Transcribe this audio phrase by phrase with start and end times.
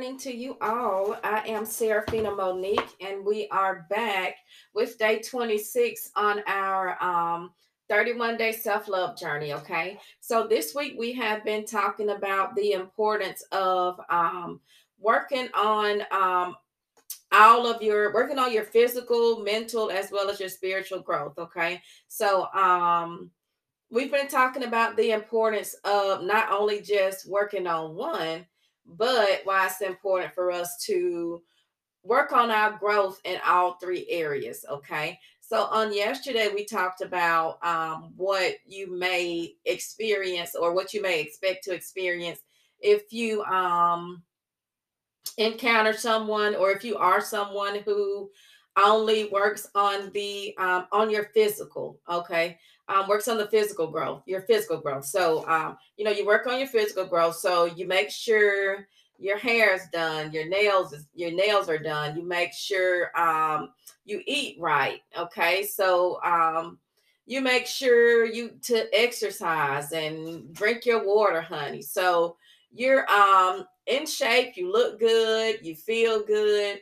[0.00, 1.14] morning to you all.
[1.22, 4.36] I am Serafina Monique, and we are back
[4.72, 7.50] with day 26 on our um,
[7.90, 9.52] 31 day self love journey.
[9.52, 14.60] Okay, so this week we have been talking about the importance of um,
[14.98, 16.56] working on um,
[17.30, 21.36] all of your working on your physical, mental, as well as your spiritual growth.
[21.36, 21.78] Okay,
[22.08, 23.30] so um,
[23.90, 28.46] we've been talking about the importance of not only just working on one
[28.96, 31.42] but why it's important for us to
[32.02, 34.64] work on our growth in all three areas.
[34.70, 35.18] Okay.
[35.40, 41.20] So on yesterday, we talked about um, what you may experience or what you may
[41.20, 42.38] expect to experience
[42.78, 44.22] if you um,
[45.38, 48.30] encounter someone or if you are someone who
[48.82, 52.58] only works on the um, on your physical okay
[52.90, 55.04] um, works on the physical growth your physical growth.
[55.04, 57.36] So um, you know you work on your physical growth.
[57.36, 58.88] So you make sure
[59.18, 62.16] your hair is done your nails is, your nails are done.
[62.16, 63.70] You make sure um,
[64.04, 65.62] you eat right okay?
[65.64, 66.78] So um,
[67.26, 71.82] you make sure you to exercise and drink your water honey.
[71.82, 72.36] So
[72.72, 76.80] you're um in shape you look good you feel good.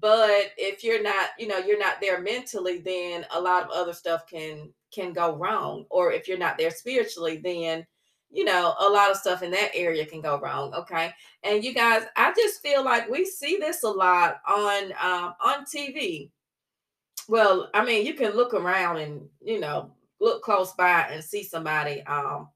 [0.00, 3.92] But if you're not you know you're not there mentally then a lot of other
[3.92, 7.86] stuff can can go wrong or if you're not there spiritually then
[8.30, 11.12] you know a lot of stuff in that area can go wrong okay?
[11.42, 15.64] And you guys i just feel like we see this a lot on um on
[15.64, 16.30] tv
[17.28, 21.42] well i mean you can look around and you know look close by and see
[21.42, 22.48] somebody um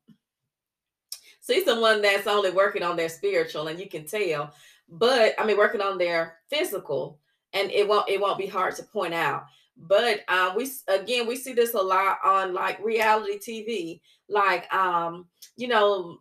[1.41, 4.52] see someone that's only working on their spiritual and you can tell.
[4.88, 7.19] But i mean working on their physical
[7.52, 9.44] and it won't it won't be hard to point out
[9.77, 15.27] but um we again we see this a lot on like reality tv like um
[15.56, 16.19] you know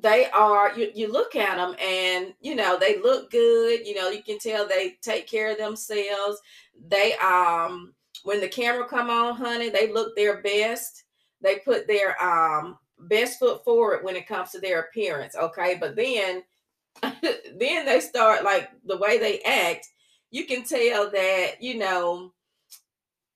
[0.00, 4.10] they are you, you look at them and you know they look good you know
[4.10, 6.40] you can tell they take care of themselves.
[6.88, 7.94] They um
[8.24, 11.04] when the camera come on honey they look their best.
[11.40, 15.76] They put their um best foot forward when it comes to their appearance okay?
[15.80, 16.42] But then
[17.02, 19.86] then they start like the way they act
[20.30, 22.32] you can tell that you know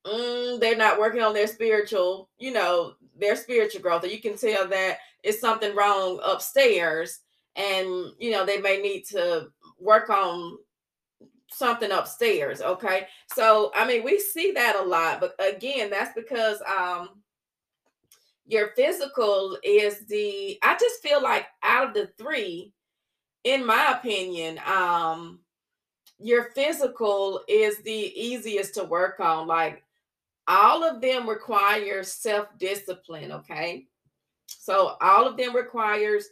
[0.05, 4.37] mm, they're not working on their spiritual you know their spiritual growth or you can
[4.37, 7.19] tell that it's something wrong upstairs
[7.55, 7.87] and
[8.17, 9.47] you know they may need to
[9.79, 10.57] work on
[11.49, 16.61] something upstairs okay so i mean we see that a lot but again that's because
[16.61, 17.09] um
[18.47, 22.73] your physical is the i just feel like out of the three
[23.43, 25.39] in my opinion um
[26.23, 29.45] your physical is the easiest to work on.
[29.45, 29.83] Like
[30.47, 33.87] all of them require self-discipline, okay?
[34.47, 36.25] So all of them requires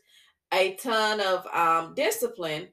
[0.53, 2.67] a ton of um, discipline,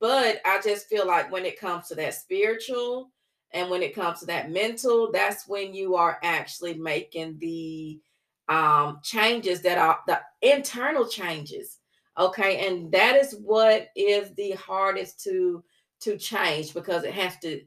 [0.00, 3.10] but I just feel like when it comes to that spiritual
[3.52, 8.00] and when it comes to that mental, that's when you are actually making the
[8.48, 11.78] um, changes that are the internal changes.
[12.18, 15.62] Okay, and that is what is the hardest to
[16.00, 17.62] to change because it has to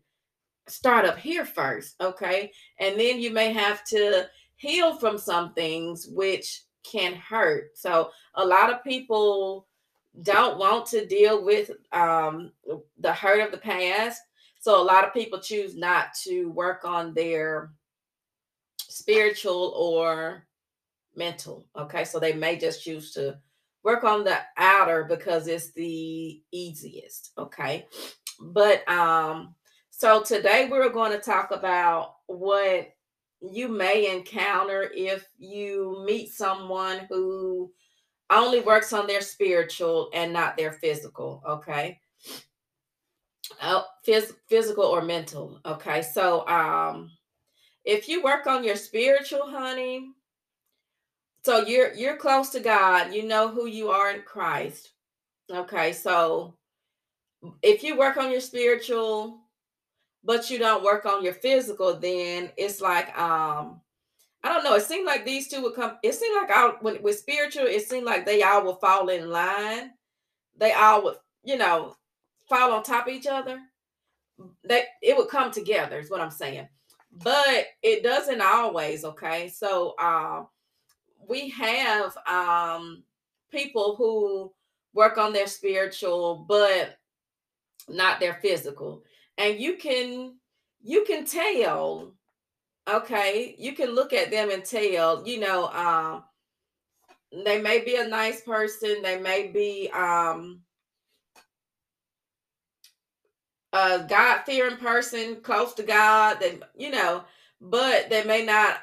[0.69, 2.51] start up here first, okay?
[2.79, 7.77] And then you may have to heal from some things which can hurt.
[7.77, 9.67] So a lot of people
[10.21, 12.51] don't want to deal with um,
[12.99, 14.21] the hurt of the past.
[14.59, 17.71] So a lot of people choose not to work on their
[18.77, 20.45] spiritual or
[21.15, 21.65] mental.
[21.77, 23.37] Okay, so they may just choose to
[23.83, 27.31] work on the outer because it's the easiest.
[27.37, 27.87] Okay,
[28.41, 29.55] but um,
[29.99, 32.87] so today we're going to talk about what
[33.41, 37.69] you may encounter if you meet someone who
[38.29, 41.43] only works on their spiritual and not their physical.
[41.45, 41.99] Okay.
[43.61, 45.59] Oh, phys- physical or mental.
[45.65, 46.01] Okay.
[46.01, 47.11] So um
[47.83, 50.13] if you work on your spiritual, honey,
[51.43, 54.93] so you're you're close to God, you know who you are in Christ.
[55.51, 56.55] Okay, so
[57.61, 59.41] if you work on your spiritual
[60.23, 63.79] but you don't work on your physical then it's like um
[64.43, 67.01] i don't know it seemed like these two would come it seemed like I when
[67.01, 69.91] with spiritual it seemed like they all would fall in line.
[70.57, 71.95] They all would you know
[72.47, 73.59] fall on top of each other.
[74.63, 76.67] That it would come together is what i'm saying.
[77.11, 79.49] But it doesn't always okay?
[79.49, 80.47] So um
[81.27, 83.03] we have um
[83.51, 84.51] people who
[84.93, 86.97] work on their spiritual but
[87.87, 89.03] not their physical.
[89.39, 90.35] And you can
[90.83, 92.13] you can tell,
[92.89, 96.23] okay, you can look at them and tell, you know, um,
[97.45, 100.61] they may be a nice person, they may be um
[103.73, 107.23] a God fearing person close to God that, you know,
[107.61, 108.79] but they may not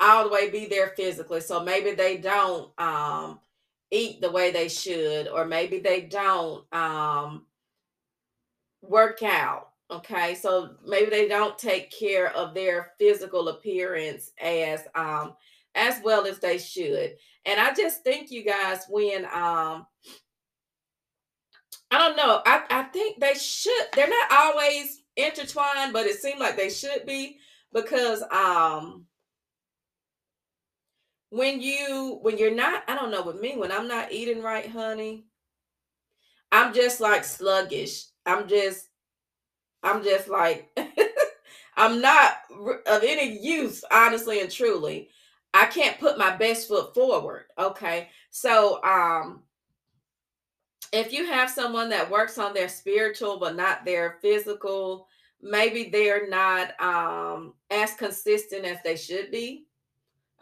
[0.00, 1.40] all the way be there physically.
[1.40, 3.40] So maybe they don't um
[3.90, 7.46] eat the way they should, or maybe they don't um
[8.82, 9.70] work out.
[9.94, 15.34] Okay, so maybe they don't take care of their physical appearance as um
[15.76, 17.14] as well as they should.
[17.46, 19.86] And I just think you guys when um
[21.92, 22.42] I don't know.
[22.44, 23.86] I, I think they should.
[23.94, 27.38] They're not always intertwined, but it seemed like they should be
[27.72, 29.06] because um
[31.30, 34.68] when you when you're not, I don't know, with me, when I'm not eating right,
[34.68, 35.26] honey,
[36.50, 38.06] I'm just like sluggish.
[38.26, 38.88] I'm just
[39.84, 40.76] I'm just like
[41.76, 42.38] I'm not
[42.86, 45.10] of any use, honestly and truly.
[45.52, 47.44] I can't put my best foot forward.
[47.58, 48.08] Okay.
[48.30, 49.42] So um
[50.92, 55.06] if you have someone that works on their spiritual but not their physical,
[55.42, 59.66] maybe they're not um as consistent as they should be.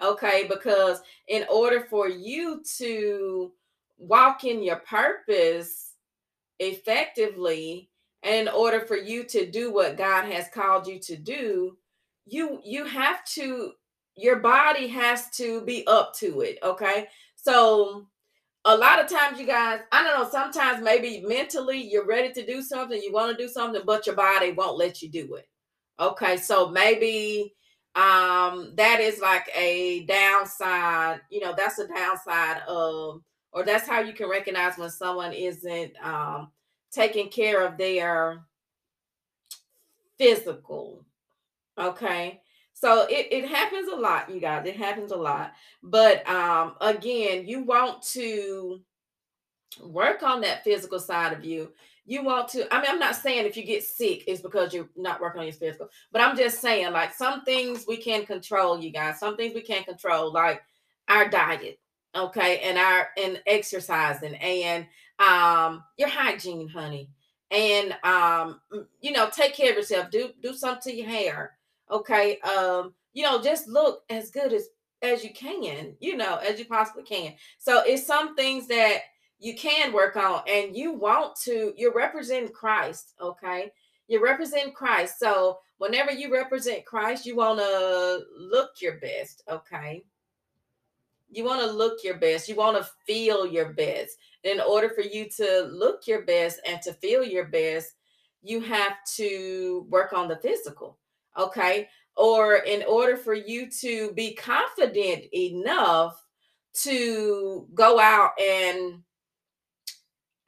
[0.03, 3.53] Okay, because in order for you to
[3.99, 5.93] walk in your purpose
[6.59, 7.92] effectively,
[8.23, 11.77] and in order for you to do what God has called you to do,
[12.27, 13.73] you you have to
[14.17, 17.09] your body has to be up to it, okay?
[17.37, 18.07] So
[18.65, 22.47] a lot of times you guys i don't know sometimes maybe mentally you're ready to
[22.47, 25.49] do something you want to do something but your body won't let you do it
[25.99, 27.55] okay so maybe
[27.97, 33.21] um that is like a downside you know that's a downside of
[33.53, 36.51] or that's how you can recognize when someone isn't um
[36.93, 38.45] taking care of their
[40.19, 41.05] physical
[41.79, 42.41] okay?
[42.75, 45.53] So it, it happens a lot you guys it happens a lot.
[45.83, 48.81] But um again you want to
[49.83, 51.73] work on that physical side of you.
[52.05, 54.89] You want to i mean i'm not saying if you get sick it's because you're
[54.97, 58.81] not working on your physical but i'm just saying like some things we can control
[58.81, 60.63] you guys some things we can't control like
[61.09, 61.79] our diet
[62.15, 64.87] okay and our and exercising and
[65.19, 67.09] um your hygiene honey
[67.51, 68.61] and um
[69.01, 71.53] you know take care of yourself do do something to your hair
[71.91, 74.69] okay um you know just look as good as
[75.03, 77.35] as you can you know as you possibly can.
[77.59, 78.99] So it's some things that
[79.39, 83.73] you can work on and you want to you're representing christ okay?
[84.09, 90.05] You represent christ so whenever you represent christ you want to look your best okay
[91.33, 95.03] you want to look your best you want to feel your best in order for
[95.03, 97.95] you to look your best and to feel your best
[98.43, 100.99] you have to work on the physical
[101.39, 106.23] okay or in order for you to be confident enough
[106.75, 109.01] to go out and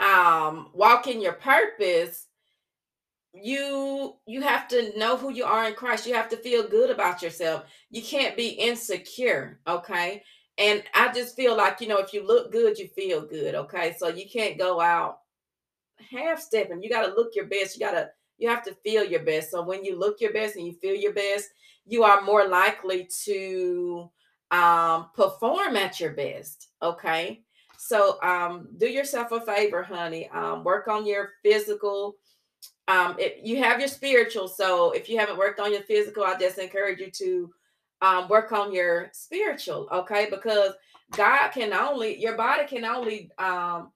[0.00, 2.26] um walk in your purpose
[3.34, 6.06] you you have to know who you are in Christ.
[6.06, 7.64] You have to feel good about yourself.
[7.90, 10.22] You can't be insecure, okay?
[10.58, 13.94] And I just feel like, you know, if you look good, you feel good, okay?
[13.98, 15.18] So you can't go out
[16.10, 16.82] half stepping.
[16.82, 17.76] You got to look your best.
[17.76, 19.50] You got to you have to feel your best.
[19.50, 21.48] So when you look your best and you feel your best,
[21.86, 24.10] you are more likely to
[24.50, 27.42] um perform at your best, okay?
[27.78, 30.28] So um do yourself a favor, honey.
[30.28, 32.16] Um work on your physical
[32.88, 36.36] um it, you have your spiritual so if you haven't worked on your physical i
[36.38, 37.50] just encourage you to
[38.04, 40.72] um work on your spiritual okay because
[41.12, 43.90] god can only your body can only um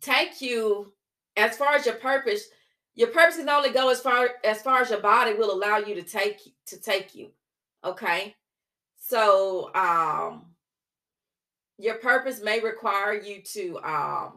[0.00, 0.92] take you
[1.36, 2.48] as far as your purpose
[2.94, 5.94] your purpose can only go as far as far as your body will allow you
[5.94, 7.30] to take to take you
[7.84, 8.34] okay
[8.96, 10.46] so um
[11.78, 14.32] your purpose may require you to um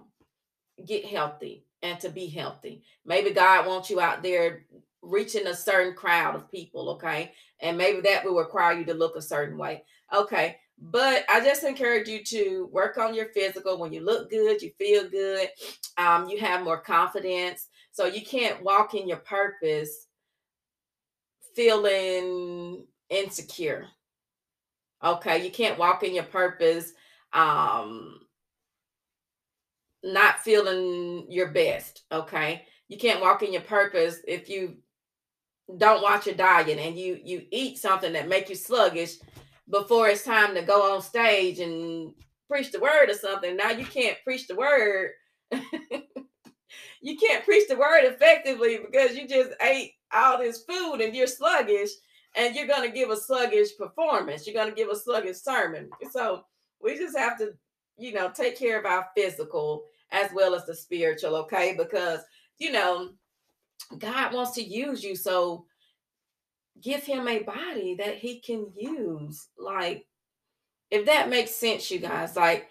[0.85, 2.83] get healthy and to be healthy.
[3.05, 4.65] Maybe God wants you out there
[5.01, 7.33] reaching a certain crowd of people, okay?
[7.63, 9.83] And maybe that will require you to look a certain way.
[10.13, 10.57] Okay.
[10.77, 13.79] But I just encourage you to work on your physical.
[13.79, 15.49] When you look good, you feel good,
[15.97, 17.67] um, you have more confidence.
[17.91, 20.07] So you can't walk in your purpose
[21.55, 23.87] feeling insecure.
[25.03, 25.43] Okay.
[25.43, 26.93] You can't walk in your purpose
[27.31, 28.19] um
[30.03, 32.03] not feeling your best.
[32.11, 32.65] Okay.
[32.89, 34.77] You can't walk in your purpose if you
[35.77, 39.15] don't watch your diet and you you eat something that make you sluggish
[39.69, 42.13] before it's time to go on stage and
[42.49, 43.55] preach the word or something.
[43.55, 45.11] Now you can't preach the word.
[47.01, 51.27] you can't preach the word effectively because you just ate all this food and you're
[51.27, 51.89] sluggish
[52.35, 54.45] and you're going to give a sluggish performance.
[54.45, 55.89] You're going to give a sluggish sermon.
[56.11, 56.43] So
[56.81, 57.53] we just have to,
[57.97, 61.75] you know, take care of our physical as well as the spiritual, okay?
[61.77, 62.19] Because,
[62.59, 63.09] you know,
[63.97, 65.15] God wants to use you.
[65.15, 65.65] So
[66.81, 69.47] give him a body that he can use.
[69.57, 70.05] Like,
[70.91, 72.67] if that makes sense, you guys, like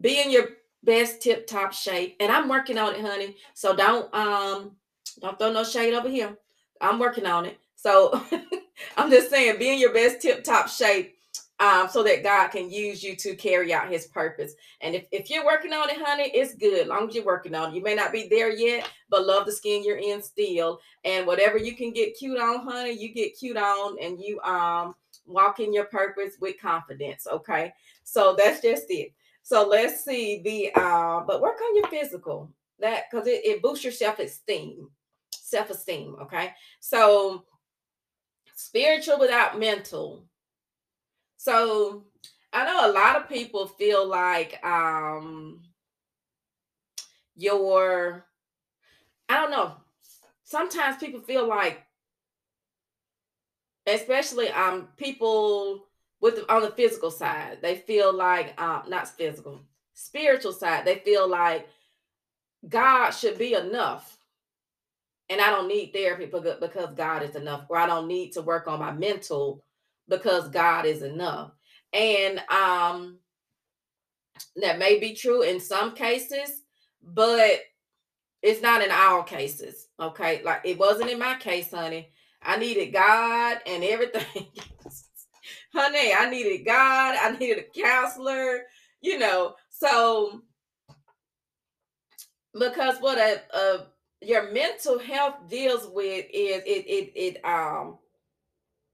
[0.00, 0.48] be in your
[0.82, 2.16] best tip top shape.
[2.20, 3.36] And I'm working on it, honey.
[3.54, 4.72] So don't um
[5.20, 6.36] don't throw no shade over here.
[6.80, 7.58] I'm working on it.
[7.76, 8.20] So
[8.96, 11.16] I'm just saying, be in your best tip top shape
[11.60, 14.54] um, so that God can use you to carry out his purpose.
[14.80, 16.80] And if, if you're working on it, honey, it's good.
[16.80, 17.76] As long as you're working on it.
[17.76, 20.80] You may not be there yet, but love the skin you're in still.
[21.04, 24.94] And whatever you can get cute on, honey, you get cute on and you um
[25.26, 27.26] walk in your purpose with confidence.
[27.30, 27.72] Okay.
[28.04, 29.12] So that's just it.
[29.42, 32.50] So let's see the uh, but work on your physical.
[32.78, 34.88] That because it, it boosts your self-esteem.
[35.30, 36.16] Self-esteem.
[36.22, 36.52] Okay.
[36.80, 37.44] So
[38.54, 40.24] spiritual without mental
[41.40, 42.04] so
[42.52, 45.62] I know a lot of people feel like um
[47.34, 48.26] your
[49.26, 49.72] I don't know.
[50.44, 51.80] Sometimes people feel like
[53.86, 55.86] especially um people
[56.20, 59.60] with on the physical side, they feel like um not physical,
[59.94, 61.66] spiritual side, they feel like
[62.68, 64.18] God should be enough.
[65.30, 68.68] And I don't need therapy because God is enough, or I don't need to work
[68.68, 69.64] on my mental
[70.10, 71.52] because God is enough.
[71.94, 73.18] And um
[74.56, 76.62] that may be true in some cases,
[77.02, 77.60] but
[78.42, 79.88] it's not in all cases.
[79.98, 80.42] Okay.
[80.42, 82.12] Like it wasn't in my case, honey.
[82.42, 84.24] I needed God and everything.
[85.74, 87.16] honey, I needed God.
[87.20, 88.62] I needed a counselor,
[89.00, 89.54] you know.
[89.68, 90.42] So
[92.58, 93.86] because what a, a
[94.22, 97.98] your mental health deals with is it it it um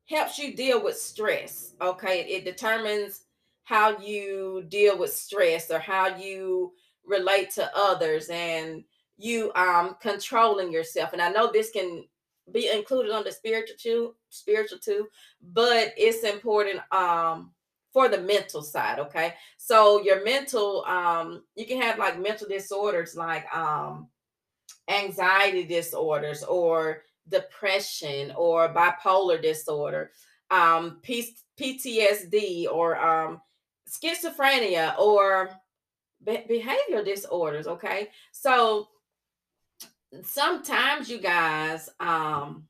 [0.08, 1.74] helps you deal with stress.
[1.80, 2.20] Okay.
[2.22, 3.22] It determines
[3.64, 6.72] how you deal with stress or how you
[7.04, 8.84] relate to others and
[9.18, 11.12] you um controlling yourself.
[11.12, 12.04] And I know this can
[12.52, 15.08] be included on the spiritual too, spiritual too,
[15.52, 17.52] but it's important um
[17.92, 19.34] for the mental side, okay?
[19.56, 24.08] So your mental um you can have like mental disorders like um
[24.88, 30.12] anxiety disorders or depression or bipolar disorder,
[30.50, 33.40] um, P- PTSD or um,
[33.88, 35.50] schizophrenia or
[36.24, 37.66] be- behavior disorders.
[37.66, 38.88] Okay, so
[40.22, 42.64] sometimes you guys, um,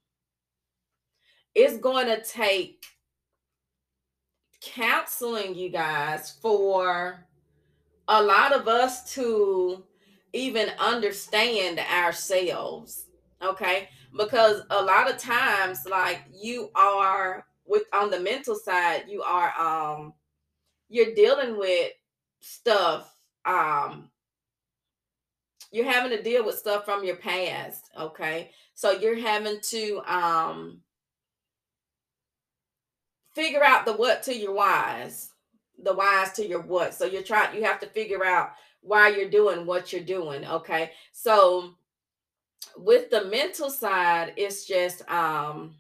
[1.55, 2.85] it's going to take
[4.61, 7.25] counseling you guys for
[8.09, 9.83] a lot of us to
[10.33, 13.07] even understand ourselves
[13.43, 13.89] okay?
[14.17, 19.53] Because a lot of times like you are with on the mental side you are
[19.59, 20.15] um
[20.89, 21.91] you're dealing with
[22.41, 23.13] stuff
[23.45, 24.09] um
[25.73, 28.51] you're having to deal with stuff from your past okay?
[28.75, 30.81] So you're having to um
[33.35, 35.31] figure out the what to your whys
[35.83, 36.95] the whys to your what.
[36.95, 40.93] So you're trying you have to figure out why you're doing what you're doing okay?
[41.13, 41.75] So
[42.77, 45.75] with the mental side, it's just um,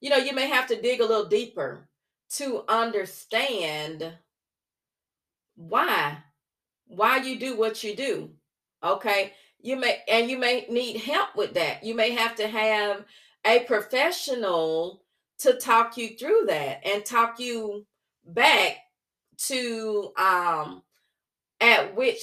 [0.00, 1.88] you know, you may have to dig a little deeper
[2.32, 4.12] to understand
[5.56, 6.18] why
[6.86, 8.30] why you do what you do.
[8.82, 9.32] Okay?
[9.62, 11.82] You may and you may need help with that.
[11.82, 13.04] You may have to have
[13.46, 15.02] a professional
[15.38, 17.86] to talk you through that and talk you
[18.26, 18.76] back
[19.36, 20.82] to um
[21.60, 22.20] at which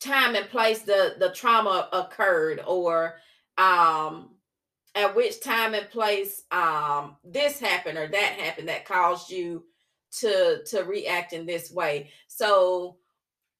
[0.00, 3.14] time and place the the trauma occurred or
[3.58, 4.30] um
[4.94, 9.64] at which time and place um this happened or that happened that caused you
[10.10, 12.10] to to react in this way.
[12.28, 12.96] So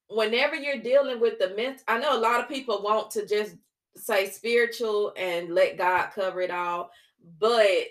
[0.08, 3.56] whenever you're dealing with the mental i know a lot of people want to just
[3.96, 6.90] say spiritual and let god cover it all
[7.38, 7.84] but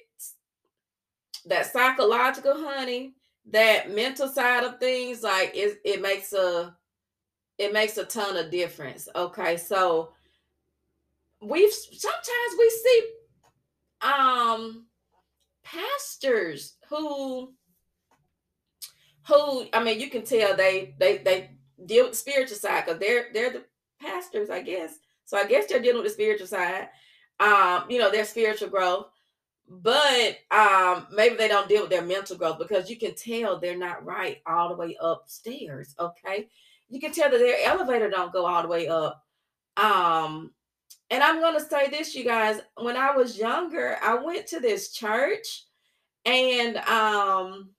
[1.46, 3.14] that psychological honey
[3.50, 6.76] that mental side of things like it, it makes a
[7.58, 9.08] it makes a ton of difference.
[9.16, 10.12] Okay, so
[11.42, 13.04] we've sometimes we see
[14.02, 14.86] um
[15.64, 17.54] pastors who
[19.28, 21.52] who I mean you can tell they they they
[21.86, 23.64] deal with the spiritual side because they're they're the
[24.02, 24.98] pastors, I guess.
[25.26, 26.90] So I guess they're dealing with the spiritual side.
[27.40, 29.08] Um, you know, their spiritual growth.
[29.68, 33.78] But um, maybe they don't deal with their mental growth because you can tell they're
[33.78, 35.96] not right all the way upstairs.
[35.98, 36.50] Okay
[36.90, 39.24] you can tell that their elevator don't go all the way up.
[39.78, 40.52] Um,
[41.10, 42.62] and I'm gonna say this, you guys.
[42.78, 45.66] When I was younger, I went to this church,
[46.26, 47.72] and um,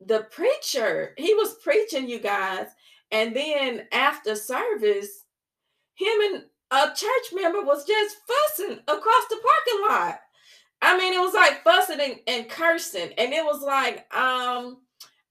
[0.00, 2.66] the preacher he was preaching, you guys,
[3.10, 5.24] and then after service,
[5.94, 10.20] him and a church member was just fussing across the parking lot.
[10.82, 14.78] I mean, it was like fussing and, and cursing, and it was like, um,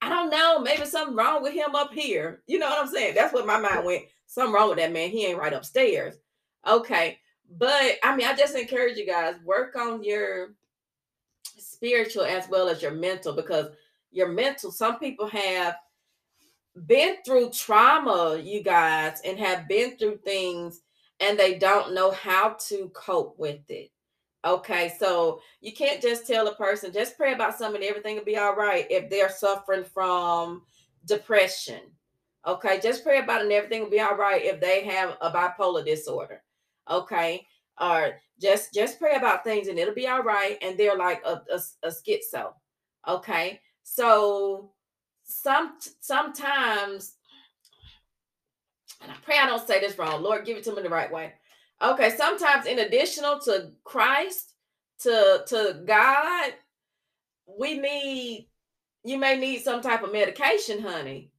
[0.02, 2.42] I don't know, maybe something wrong with him up here.
[2.48, 3.16] You know what I'm saying?
[3.16, 4.04] That's what my mind went.
[4.28, 5.10] Something wrong with that man.
[5.10, 6.16] He ain't right upstairs.
[6.68, 7.20] Okay.
[7.58, 10.54] But I mean, I just encourage you guys, work on your
[11.58, 13.68] spiritual as well as your mental because
[14.12, 15.76] your mental, some people have
[16.86, 20.82] been through trauma, you guys, and have been through things
[21.20, 23.92] and they don't know how to cope with it.
[24.46, 28.38] Okay, so you can't just tell a person, just pray about something, everything will be
[28.38, 30.62] all right if they're suffering from
[31.06, 31.82] depression.
[32.48, 35.30] Okay, just pray about it and everything will be all right if they have a
[35.30, 36.42] bipolar disorder.
[36.90, 37.46] Okay,
[37.82, 40.58] or just just pray about things and it'll be all right.
[40.62, 42.54] And they're like a, a, a schizo.
[43.08, 44.72] Okay, so
[45.24, 47.16] some sometimes,
[49.02, 50.24] and I pray I don't say this wrong.
[50.24, 51.34] Lord, give it to me the right way.
[51.82, 54.54] Okay, sometimes in additional to Christ,
[55.00, 56.54] to to God,
[57.60, 58.50] we need
[59.04, 61.32] you may need some type of medication, honey.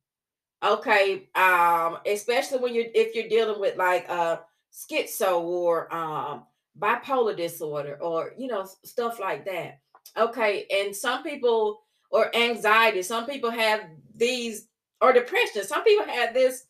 [0.65, 4.39] Okay, um, especially when you're if you're dealing with like uh
[4.73, 6.45] schizo or um
[6.79, 9.81] bipolar disorder or you know stuff like that.
[10.17, 13.83] Okay, and some people or anxiety, some people have
[14.17, 14.69] these
[15.01, 15.65] or depression.
[15.65, 16.65] Some people have this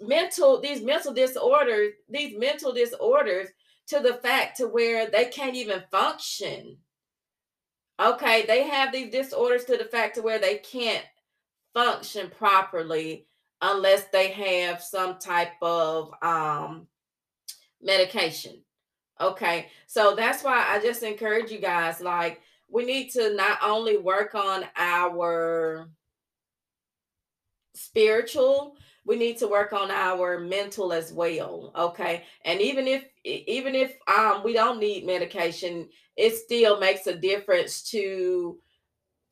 [0.00, 3.48] mental these mental disorders these mental disorders
[3.86, 6.78] to the fact to where they can't even function.
[8.00, 11.04] Okay they have these disorders to the fact to where they can't
[11.74, 13.26] function properly
[13.62, 16.86] unless they have some type of um
[17.82, 18.62] medication.
[19.20, 23.96] Okay so that's why i just encourage you guys like we need to not only
[23.96, 25.88] work on our
[27.74, 28.76] spiritual
[29.06, 32.24] we need to work on our mental as well okay?
[32.44, 37.82] And even if even if um we don't need medication it still makes a difference
[37.90, 38.58] to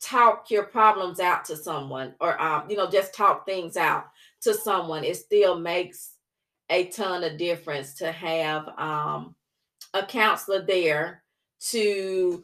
[0.01, 4.05] talk your problems out to someone or um you know just talk things out
[4.41, 5.03] to someone.
[5.03, 6.15] It still makes
[6.69, 9.35] a ton of difference to have um
[9.93, 11.23] a counselor there
[11.59, 12.43] to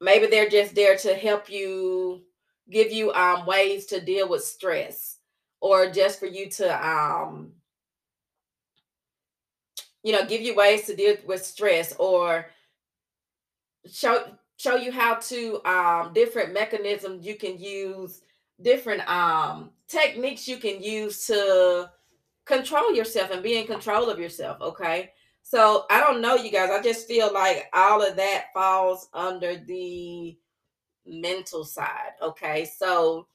[0.00, 2.22] maybe they're just there to help you
[2.70, 5.18] give you um ways to deal with stress
[5.60, 7.52] or just for you to um
[10.02, 12.46] you know give you ways to deal with stress or
[13.90, 14.24] show
[14.56, 18.22] show you how to um different mechanisms you can use
[18.62, 21.90] different um techniques you can use to
[22.44, 25.10] control yourself and be in control of yourself okay?
[25.42, 29.56] So i don't know you guys i just feel like all of that falls under
[29.56, 30.38] the
[31.06, 33.26] mental side okay so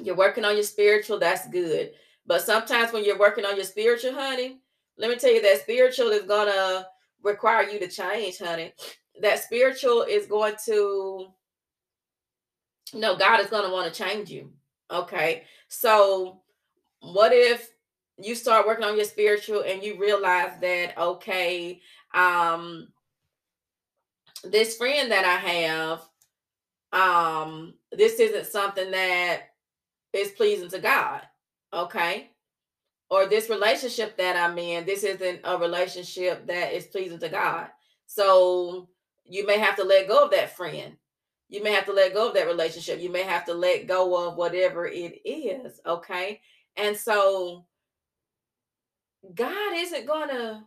[0.00, 1.92] you're working on your spiritual, that's good.
[2.26, 4.60] But sometimes when you're working on your spiritual, honey,
[4.96, 6.86] let me tell you that spiritual is gonna
[7.22, 8.72] require you to change, honey.
[9.20, 11.28] That spiritual is going to
[12.94, 14.52] no, God is gonna want to change you.
[14.90, 15.44] Okay.
[15.68, 16.40] So
[17.00, 17.70] what if
[18.18, 21.80] you start working on your spiritual and you realize that okay,
[22.14, 22.88] um
[24.44, 26.02] this friend that I have,
[26.92, 29.42] um, this isn't something that
[30.12, 31.22] is pleasing to God.
[31.72, 32.30] Okay.
[33.10, 37.68] Or this relationship that I'm in, this isn't a relationship that is pleasing to God.
[38.06, 38.88] So
[39.24, 40.96] you may have to let go of that friend.
[41.48, 43.00] You may have to let go of that relationship.
[43.00, 45.80] You may have to let go of whatever it is.
[45.86, 46.40] Okay.
[46.76, 47.66] And so
[49.34, 50.66] God isn't gonna,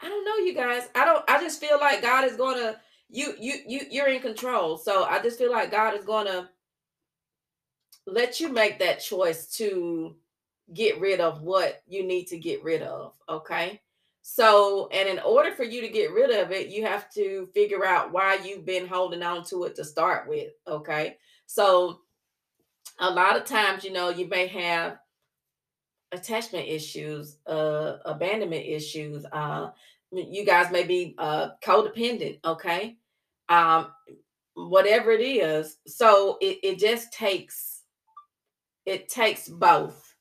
[0.00, 0.88] I don't know, you guys.
[0.94, 2.76] I don't, I just feel like God is gonna,
[3.10, 4.76] you, you, you, you're in control.
[4.76, 6.50] So I just feel like God is gonna
[8.06, 10.16] let you make that choice to
[10.74, 13.14] get rid of what you need to get rid of.
[13.28, 13.80] Okay.
[14.22, 17.86] So, and in order for you to get rid of it, you have to figure
[17.86, 20.52] out why you've been holding on to it to start with.
[20.66, 21.16] Okay.
[21.46, 22.00] So,
[22.98, 24.98] a lot of times, you know, you may have
[26.12, 29.24] attachment issues, uh, abandonment issues.
[29.32, 29.70] Uh,
[30.12, 32.40] you guys may be uh, codependent.
[32.44, 32.96] Okay.
[33.48, 33.88] Um,
[34.54, 35.78] whatever it is.
[35.86, 37.78] So, it, it just takes
[38.88, 40.14] it takes both.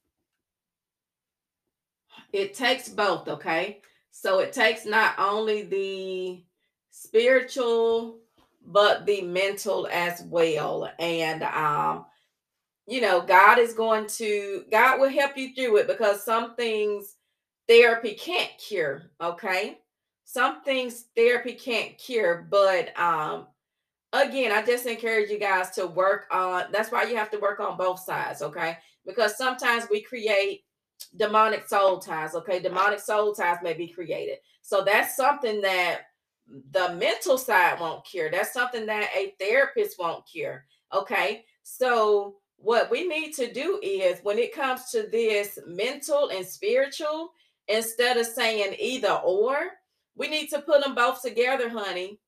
[2.34, 3.80] It takes both, okay?
[4.12, 6.44] So it takes not only the
[6.92, 8.20] spiritual
[8.66, 10.92] but the mental as well.
[11.00, 12.06] And um
[12.88, 17.16] you know, God is going to God will help you through it because some things
[17.68, 19.80] therapy can't cure, okay?
[20.24, 23.48] Some things therapy can't cure, but um
[24.14, 27.60] again, I just encourage you guys to work on that's why you have to work
[27.60, 28.78] on both sides, okay?
[29.06, 30.64] Because sometimes we create
[31.16, 32.36] demonic soul ties.
[32.36, 34.38] Okay, demonic soul ties may be created.
[34.62, 36.02] So that's something that
[36.72, 38.32] the mental side won't cure.
[38.32, 40.66] That's something that a therapist won't cure.
[40.94, 46.46] Okay, so what we need to do is when it comes to this mental and
[46.46, 47.32] spiritual,
[47.68, 49.58] instead of saying either or,
[50.16, 52.20] we need to put them both together, honey.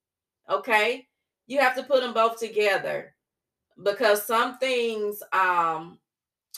[0.50, 1.08] Okay,
[1.48, 3.14] you have to put them both together
[3.84, 5.98] because some things um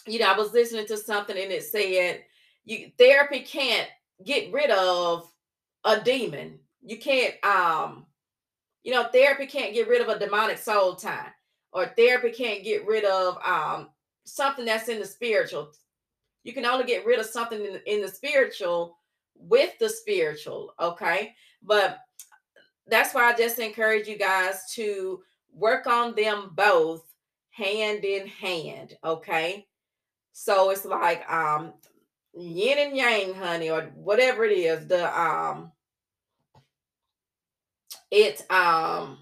[0.07, 2.23] you know, I was listening to something and it said
[2.65, 3.87] you therapy can't
[4.25, 5.31] get rid of
[5.83, 6.59] a demon.
[6.81, 8.05] You can't um
[8.83, 11.29] you know, therapy can't get rid of a demonic soul tie
[11.71, 13.89] or therapy can't get rid of um
[14.25, 15.71] something that's in the spiritual.
[16.43, 18.97] You can only get rid of something in in the spiritual
[19.35, 21.33] with the spiritual, okay?
[21.63, 21.99] But
[22.87, 25.21] that's why I just encourage you guys to
[25.53, 27.03] work on them both
[27.51, 29.67] hand in hand, okay?
[30.31, 31.73] So it's like um
[32.33, 34.87] yin and yang, honey, or whatever it is.
[34.87, 35.71] The um
[38.09, 39.19] it um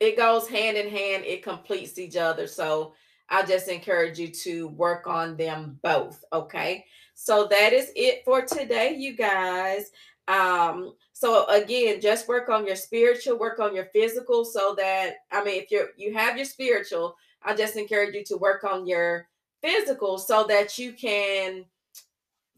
[0.00, 2.46] it goes hand in hand, it completes each other.
[2.46, 2.94] So
[3.28, 6.22] I just encourage you to work on them both.
[6.32, 6.84] Okay.
[7.14, 9.90] So that is it for today, you guys.
[10.28, 15.42] Um, so again, just work on your spiritual, work on your physical so that I
[15.44, 19.28] mean if you're you have your spiritual, I just encourage you to work on your
[19.62, 21.64] physical so that you can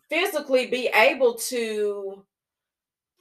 [0.09, 2.25] physically be able to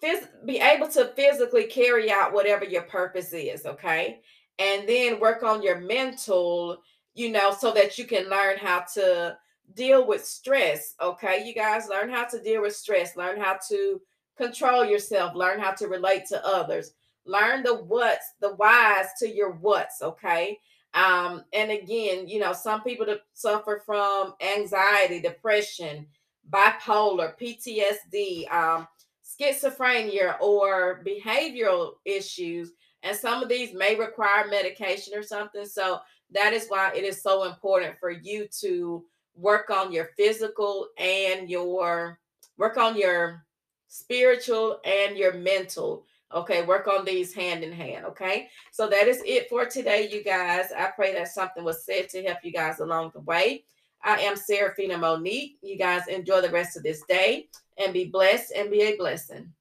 [0.01, 4.21] phys- be able to physically carry out whatever your purpose is okay
[4.59, 6.81] and then work on your mental
[7.17, 9.37] you know so that you can learn how to
[9.73, 11.45] deal with stress okay?
[11.45, 13.15] You guys learn how to deal with stress.
[13.15, 14.01] Learn how to
[14.37, 15.35] control yourself.
[15.35, 16.93] Learn how to relate to others.
[17.25, 20.59] Learn the what's the whys to your what's okay?
[20.93, 26.07] Um, and again, you know, some people that suffer from anxiety, depression,
[26.49, 28.87] bipolar, PTSD, um,
[29.23, 32.71] schizophrenia, or behavioral issues.
[33.03, 35.65] And some of these may require medication or something.
[35.65, 35.99] So
[36.31, 39.03] that is why it is so important for you to
[39.35, 42.19] work on your physical and your
[42.57, 43.45] work on your
[43.87, 48.05] spiritual and your mental Okay, work on these hand in hand.
[48.05, 50.71] Okay, so that is it for today, you guys.
[50.77, 53.63] I pray that something was said to help you guys along the way.
[54.03, 55.57] I am Seraphina Monique.
[55.61, 59.53] You guys enjoy the rest of this day and be blessed and be a blessing.